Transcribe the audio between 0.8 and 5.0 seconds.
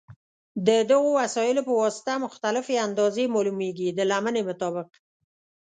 دغو وسایلو په واسطه مختلفې اندازې معلومېږي د لمنې مطابق.